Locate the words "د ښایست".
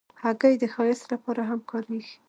0.61-1.05